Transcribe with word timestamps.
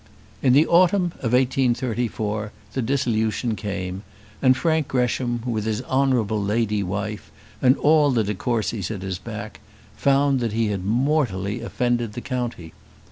In 0.41 0.53
the 0.53 0.65
autumn 0.65 1.13
of 1.19 1.33
1834 1.33 2.51
the 2.73 2.81
dissolution 2.81 3.55
came, 3.55 4.01
and 4.41 4.57
Frank 4.57 4.87
Gresham, 4.87 5.43
with 5.45 5.65
his 5.65 5.83
honourable 5.83 6.41
lady 6.43 6.81
wife 6.81 7.31
and 7.61 7.77
all 7.77 8.09
the 8.09 8.23
de 8.23 8.33
Courcys 8.33 8.89
at 8.89 9.03
his 9.03 9.19
back, 9.19 9.59
found 9.95 10.39
that 10.39 10.53
he 10.53 10.69
had 10.69 10.83
mortally 10.83 11.61
offended 11.61 12.13
the 12.13 12.21
county. 12.21 12.73